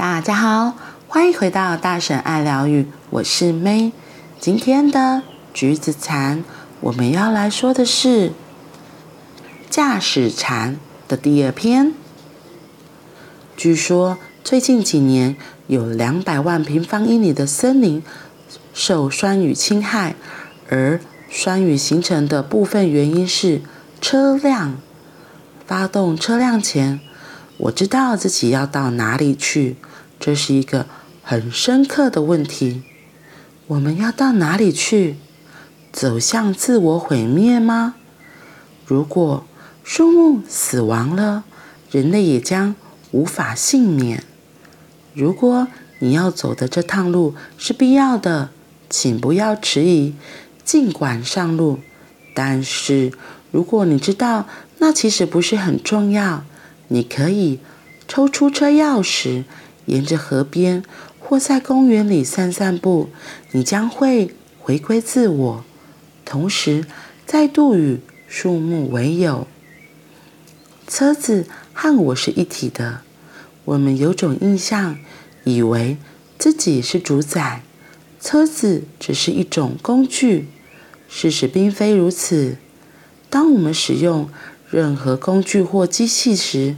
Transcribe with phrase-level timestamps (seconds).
[0.00, 0.78] 大家好，
[1.08, 3.92] 欢迎回到大婶爱疗愈，我是 May。
[4.38, 5.22] 今天的
[5.52, 6.42] 橘子禅，
[6.80, 8.32] 我们要来说的是
[9.68, 11.92] 驾驶禅的第二篇。
[13.58, 15.36] 据说最近几年
[15.66, 18.02] 有两百万平方英里的森林
[18.72, 20.14] 受酸雨侵害，
[20.70, 20.98] 而
[21.28, 23.60] 酸雨形成的部分原因是
[24.00, 24.78] 车辆。
[25.66, 27.00] 发动车辆前，
[27.58, 29.76] 我知道自己要到哪里去。
[30.20, 30.86] 这是一个
[31.22, 32.82] 很深刻的问题。
[33.68, 35.16] 我们要到哪里去？
[35.92, 37.96] 走向自我毁灭吗？
[38.86, 39.44] 如果
[39.82, 41.42] 树木死亡了，
[41.90, 42.76] 人类也将
[43.10, 44.22] 无法幸免。
[45.14, 45.66] 如果
[45.98, 48.50] 你要走的这趟路是必要的，
[48.88, 50.14] 请不要迟疑，
[50.64, 51.80] 尽管上路。
[52.34, 53.12] 但是，
[53.50, 54.46] 如果你知道
[54.78, 56.44] 那其实不是很重要，
[56.86, 57.58] 你可以
[58.06, 59.42] 抽出车钥匙。
[59.86, 60.82] 沿着河边
[61.18, 63.10] 或在公园里散散步，
[63.52, 65.64] 你将会回归自我，
[66.24, 66.84] 同时
[67.26, 69.46] 再度与树木为友。
[70.86, 73.02] 车子和我是一体的，
[73.64, 74.98] 我们有种印象，
[75.44, 75.96] 以为
[76.38, 77.62] 自己是主宰，
[78.20, 80.48] 车子只是一种工具。
[81.08, 82.56] 事实并非如此。
[83.28, 84.28] 当我们使用
[84.70, 86.76] 任何工具或机器时，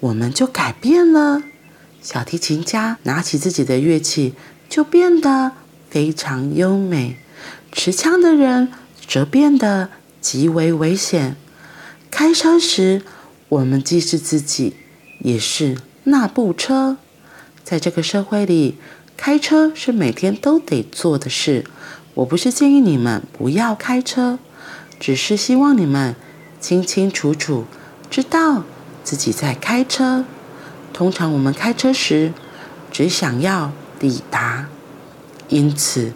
[0.00, 1.42] 我们就改变了。
[2.00, 4.34] 小提琴家拿起自己的乐器，
[4.68, 5.52] 就变得
[5.90, 7.16] 非常优美；
[7.72, 8.72] 持枪的人
[9.06, 11.36] 则变得极为危险。
[12.10, 13.02] 开车时，
[13.48, 14.74] 我们既是自己，
[15.20, 16.96] 也是那部车。
[17.62, 18.76] 在这个社会里，
[19.16, 21.64] 开车是每天都得做的事。
[22.14, 24.38] 我不是建议你们不要开车，
[24.98, 26.16] 只是希望你们
[26.60, 27.64] 清清楚楚
[28.08, 28.64] 知道
[29.04, 30.24] 自己在开车。
[30.98, 32.32] 通常我们开车时，
[32.90, 33.70] 只想要
[34.00, 34.66] 抵达，
[35.48, 36.12] 因此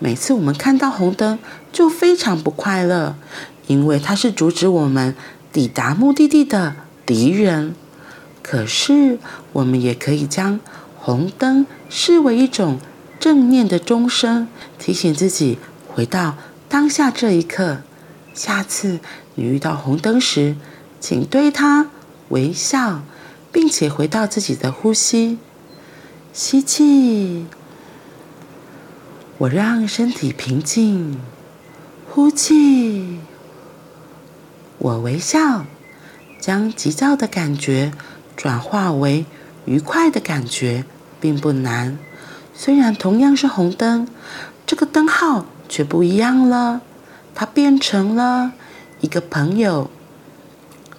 [0.00, 1.38] 每次我们看到红灯
[1.72, 3.14] 就非常不快乐，
[3.68, 5.14] 因为它是阻止我们
[5.52, 6.74] 抵达目的地的
[7.06, 7.76] 敌人。
[8.42, 9.20] 可是
[9.52, 10.58] 我们也可以将
[10.98, 12.80] 红灯视为一种
[13.20, 14.48] 正念的钟声，
[14.80, 16.34] 提醒自己回到
[16.68, 17.82] 当下这一刻。
[18.34, 18.98] 下次
[19.36, 20.56] 你遇到红灯时，
[20.98, 21.88] 请对它
[22.30, 23.02] 微笑。
[23.54, 25.38] 并且回到自己的呼吸，
[26.32, 27.46] 吸气，
[29.38, 31.14] 我让身体平静；
[32.10, 33.20] 呼气，
[34.78, 35.66] 我微笑，
[36.40, 37.92] 将急躁的感觉
[38.36, 39.24] 转化为
[39.66, 40.84] 愉快的感觉，
[41.20, 41.96] 并不难。
[42.52, 44.08] 虽然同样是红灯，
[44.66, 46.80] 这个灯号却不一样了，
[47.36, 48.52] 它变成了
[49.00, 49.88] 一个朋友，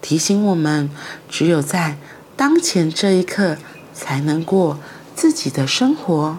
[0.00, 0.88] 提醒我们，
[1.28, 1.98] 只有在
[2.36, 3.56] 当前这一刻，
[3.92, 4.78] 才能过
[5.14, 6.38] 自己的生活。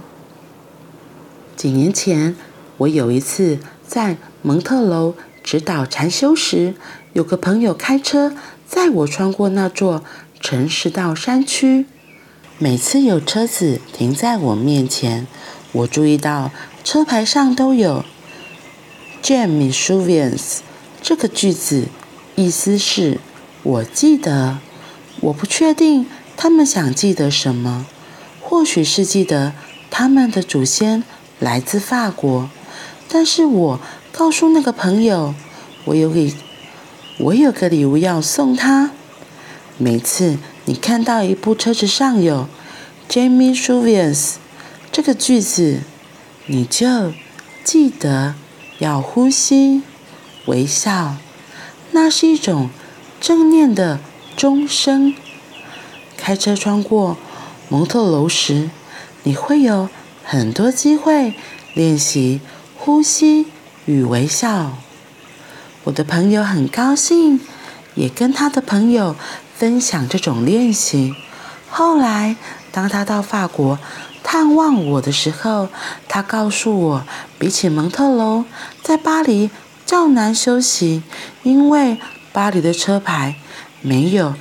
[1.55, 2.35] 几年前，
[2.77, 6.73] 我有一次在蒙特楼指导禅修时，
[7.13, 8.35] 有个朋友开车
[8.67, 10.03] 载我穿过那座
[10.41, 11.85] 城市到山区。
[12.57, 15.25] 每次有车子停在我面前，
[15.71, 16.51] 我注意到
[16.83, 18.03] 车牌上都有
[19.23, 20.59] “Jaime Suviens”
[21.01, 21.87] 这个句子，
[22.35, 23.19] 意思是
[23.63, 24.59] “我记得”。
[25.21, 26.05] 我不确定
[26.37, 27.85] 他们想记得什么，
[28.41, 29.53] 或许是记得
[29.89, 31.03] 他们的祖先
[31.39, 32.49] 来自法国。
[33.07, 33.79] 但是我
[34.11, 35.33] 告诉那个朋友，
[35.85, 36.35] 我有礼，
[37.17, 38.91] 我有个礼物要送他。
[39.77, 42.47] 每次你看到一部车子上有
[43.09, 44.39] “Jamie s h u v i e s
[44.91, 45.81] 这个句子，
[46.47, 47.13] 你就
[47.63, 48.35] 记得
[48.79, 49.81] 要呼吸、
[50.45, 51.17] 微笑，
[51.91, 52.69] 那是一种
[53.19, 53.99] 正念的。
[54.35, 55.15] 钟声。
[56.17, 57.17] 开车穿过
[57.69, 58.69] 蒙特楼时，
[59.23, 59.89] 你会有
[60.23, 61.33] 很多机会
[61.73, 62.41] 练习
[62.77, 63.47] 呼吸
[63.85, 64.77] 与微笑。
[65.83, 67.39] 我的朋友很高兴，
[67.93, 69.15] 也跟他的朋友
[69.55, 71.13] 分享这种练习。
[71.69, 72.35] 后来，
[72.71, 73.77] 当他到法国
[74.23, 75.69] 探望我的时候，
[76.07, 77.03] 他告诉我，
[77.37, 78.45] 比起蒙特楼，
[78.81, 79.51] 在巴黎
[79.85, 81.03] 较难休息，
[81.43, 81.99] 因为
[82.33, 83.35] 巴黎的车牌。
[83.85, 84.33] 没有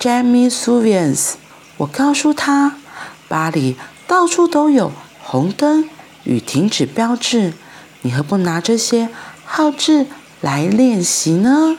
[0.00, 1.34] ，Jaime Suvians，。
[1.76, 2.78] 我告诉他，
[3.28, 3.76] 巴黎
[4.06, 4.90] 到处都有
[5.22, 5.90] 红灯
[6.24, 7.52] 与停止标志，
[8.00, 9.10] 你何不拿这些
[9.44, 10.06] 号志
[10.40, 11.76] 来练习呢？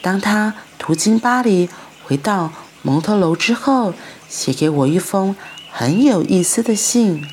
[0.00, 1.68] 当他途经巴黎，
[2.04, 3.92] 回到蒙特楼之后，
[4.28, 5.34] 写给我一封
[5.72, 7.26] 很有意思的信。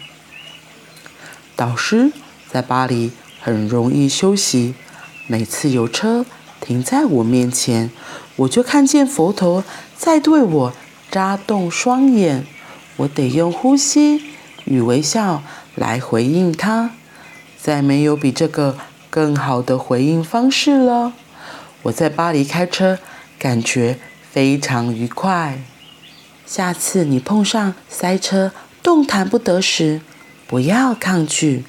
[1.56, 2.12] 导师
[2.52, 4.74] 在巴黎很容易休息，
[5.28, 6.26] 每次有车
[6.60, 7.92] 停在我面前，
[8.40, 9.64] 我就看见佛陀
[9.98, 10.74] 在对我
[11.12, 12.46] 眨动双眼。
[12.98, 14.22] 我得用呼吸
[14.66, 15.42] 与微笑
[15.76, 16.92] 来回应他。
[17.62, 18.78] 再没有比这个
[19.10, 21.14] 更好的回应方式了。
[21.84, 23.00] 我在巴黎开车，
[23.38, 23.98] 感觉
[24.32, 25.60] 非常愉快。
[26.46, 28.52] 下次你碰上塞车、
[28.82, 30.02] 动弹不得时，
[30.48, 31.66] 不要抗拒，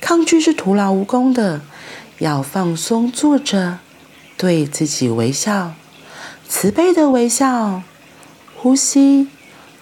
[0.00, 1.62] 抗拒是徒劳无功的。
[2.18, 3.78] 要放松坐着，
[4.36, 5.72] 对自己微笑，
[6.52, 7.84] 慈悲的微笑，
[8.56, 9.28] 呼吸，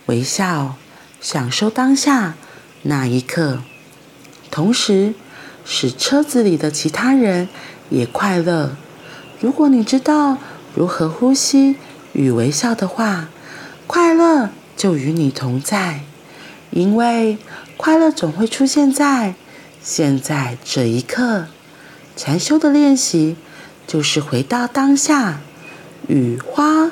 [0.05, 0.77] 微笑，
[1.19, 2.35] 享受当下
[2.83, 3.63] 那一刻，
[4.51, 5.15] 同时
[5.65, 7.49] 使车子里的其他人
[7.89, 8.77] 也快乐。
[9.41, 10.37] 如果你知道
[10.75, 11.77] 如何呼吸
[12.13, 13.29] 与微笑的话，
[13.87, 16.03] 快乐就与你同在，
[16.71, 17.39] 因为
[17.79, 19.35] 快乐总会出现在
[19.83, 21.47] 现在这一刻。
[22.15, 23.37] 禅修的练习
[23.87, 25.41] 就是回到当下，
[26.09, 26.91] 与花、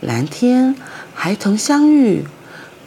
[0.00, 0.74] 蓝天、
[1.14, 2.24] 孩童相遇。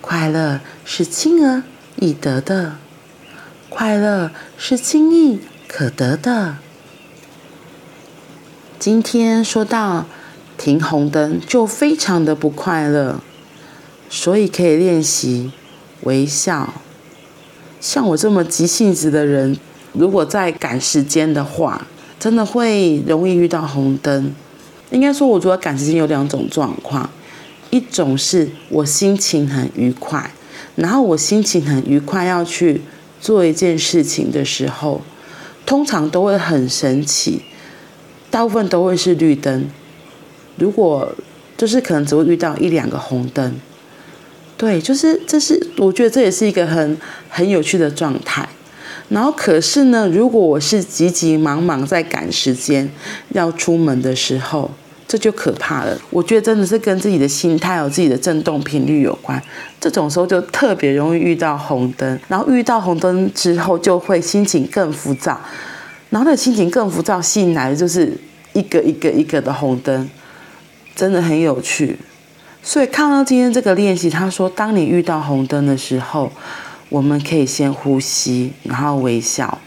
[0.01, 1.61] 快乐是轻而
[1.97, 2.77] 易得的，
[3.69, 6.57] 快乐是轻易可得的。
[8.79, 10.05] 今天说到
[10.57, 13.21] 停红灯就非常的不快乐，
[14.09, 15.51] 所以可以练习
[16.01, 16.73] 微笑。
[17.79, 19.57] 像我这么急性子的人。
[19.97, 21.87] 如果在赶时间的话，
[22.19, 24.35] 真的会容易遇到红灯。
[24.91, 27.09] 应该说，我觉得赶时间有两种状况，
[27.69, 30.31] 一种是我心情很愉快，
[30.75, 32.81] 然后我心情很愉快要去
[33.19, 35.01] 做一件事情的时候，
[35.65, 37.41] 通常都会很神奇，
[38.29, 39.65] 大部分都会是绿灯。
[40.57, 41.13] 如果
[41.57, 43.55] 就是可能只会遇到一两个红灯，
[44.55, 46.97] 对，就是这是我觉得这也是一个很
[47.29, 48.47] 很有趣的状态。
[49.07, 52.89] 然后，可是呢，如果我是急急忙忙在赶时间
[53.29, 54.71] 要出门的时候，
[55.07, 55.95] 这就可怕了。
[56.09, 59.39] 我觉得真的是跟自己的心态有自己的振动频率有关。
[59.79, 65.39] 这种时候就特别容易遇到红灯，然后遇到红灯之后就会心情更浮躁，
[66.09, 68.11] 然后那心情更浮躁，吸引来的就是
[68.53, 70.09] 一个一个一个的红灯，
[70.95, 71.99] 真的很有趣。
[72.63, 76.31] 所以看到今天这个练习，他说，当你遇到红灯的时候。
[76.89, 79.59] 我们可以先呼吸，然后微笑。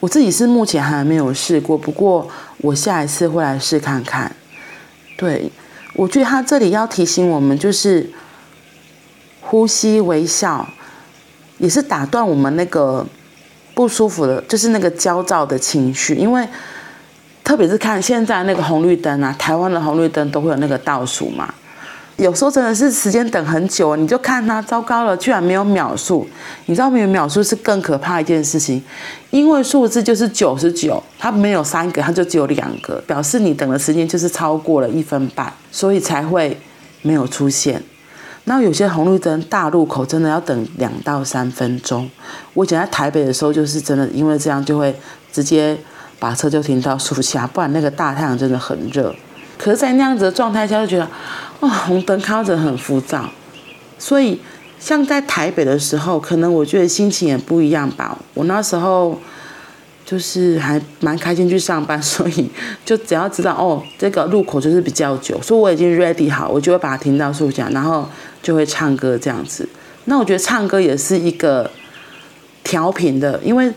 [0.00, 2.28] 我自己是目前还没有试过，不过
[2.58, 4.34] 我下一次会来试看看。
[5.16, 5.52] 对，
[5.92, 8.10] 我觉得他这里要提醒我们，就是
[9.42, 10.66] 呼吸微笑，
[11.58, 13.06] 也是打断我们那个
[13.74, 16.14] 不舒服的，就是那个焦躁的情绪。
[16.14, 16.48] 因为
[17.44, 21.52] 特别是看现在那个红绿灯啊，台湾的红绿灯都会有那个倒数嘛。
[22.20, 26.28] 有时候真的是时间等很久，你就看他糟糕了，居然没有秒数。
[26.66, 28.82] 你知道没有秒数是更可怕一件事情，
[29.30, 36.60] 因为数字就是九十九，它没有三个，它就只有两个，表示你等的时间就是超过了一分半，所以才会
[37.00, 37.82] 没有出现。
[38.44, 42.10] 然后有些红绿灯大路口真的要等两到三分钟。
[42.52, 44.94] 我以前在台北的时候，就是真的因为这样就会
[45.32, 45.74] 直接
[46.18, 49.14] 把车就停到树下，不然那个大太阳真的很热。
[49.62, 51.06] 可是，在那样子的状态下，就觉得。
[51.60, 53.28] 哇、哦，红灯看着很浮躁，
[53.98, 54.40] 所以
[54.78, 58.16] 像在台北的时候，可能我觉得心情也不一样吧。
[58.32, 59.20] 我那时候
[60.06, 62.50] 就是还蛮开心去上班， 所以
[62.82, 68.08] 就只要知道哦，这个路口就是比较久，所以我已经 ready 好，我就会把它停到树下，然后
[68.42, 69.68] 就会唱歌这样子。
[70.06, 71.70] 那我觉得唱歌也是一个
[72.64, 73.70] 调频的，因为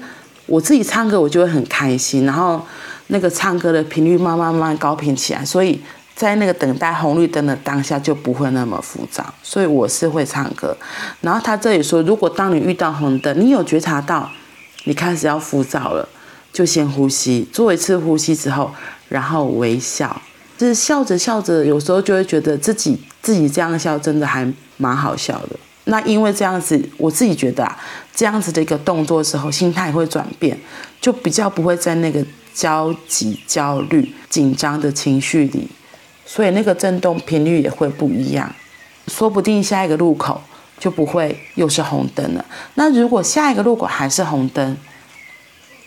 [0.45, 2.65] 我自己唱歌我就会很开心，然后
[3.07, 5.81] 那个唱歌的频率慢慢慢慢高频起来，所以。
[6.15, 10.77] 在那个等待红绿灯的当下就不会那么浮躁，所以我是会唱歌。
[11.21, 14.29] 然后他这里说，如果当你遇到红灯，你有觉察到
[14.83, 16.07] 你开始要浮躁了，
[16.53, 18.71] 就先呼吸，做一次呼吸之后，
[19.09, 20.21] 然后微笑，
[20.55, 25.55] 就是笑着笑着，有时候就会觉得自己自己这样笑真的还蛮好笑的。
[25.85, 27.75] 那因为这样子，我自己觉得啊，
[28.13, 30.55] 这样子的一个动作之后，心态会转变，
[31.01, 35.67] 就比较不会在那个焦急、焦虑、紧张的情绪里。
[36.25, 38.55] 所以那个震动频率也会不一样，
[39.07, 40.41] 说不定下一个路口
[40.79, 42.45] 就不会又是红灯了。
[42.75, 44.77] 那如果下一个路口还是红灯，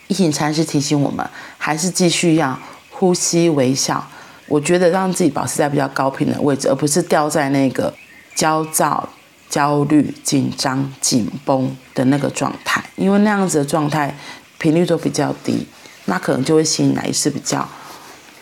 [0.09, 2.59] 一行禅师提醒我们，还是继续要
[2.91, 4.07] 呼吸微笑。
[4.47, 7.93] 我觉得让自己保持在比较高频的位置，而不是掉在那个
[8.35, 9.09] 焦躁、
[9.49, 14.15] 焦虑、紧张、紧绷的那个状态，因为那样子的状态
[14.59, 15.67] 频率都比较低，
[16.07, 17.69] 那可能就会吸引来是比较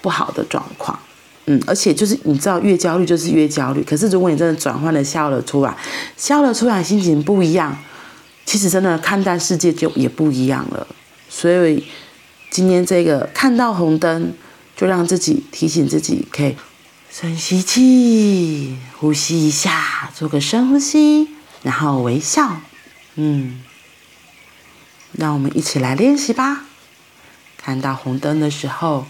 [0.01, 0.99] 不好的状况。
[1.47, 3.83] 嗯，而且就是你知道，越焦虑就是越焦虑。
[3.83, 5.77] 可是如果你真的转换了笑了出来，
[6.17, 7.77] 笑了出来，心情不一样，
[8.47, 10.87] 其实真的看待世界就也不一样了。
[11.29, 11.85] 所以
[12.51, 14.33] 今天这个看到红灯，
[14.75, 16.57] 就让自己提醒自己，可以
[17.11, 21.29] 深吸气，呼吸一下，做个深呼吸，
[21.63, 22.61] 然后微笑。
[23.17, 23.63] 嗯，
[25.13, 26.64] 让我们一起来练习吧。
[27.65, 29.07] 看到红灯的时候，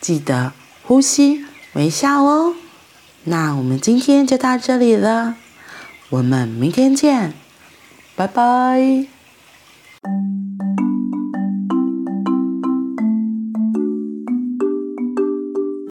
[0.00, 0.52] 记得
[0.84, 2.54] 呼吸、微笑哦。
[3.24, 5.34] 那我们今天就到这里了，
[6.10, 7.34] 我们明天见，
[8.14, 9.19] 拜拜。